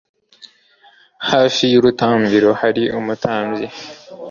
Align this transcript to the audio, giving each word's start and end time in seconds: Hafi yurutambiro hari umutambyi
Hafi 1.29 1.63
yurutambiro 1.73 2.49
hari 2.61 2.83
umutambyi 2.99 3.67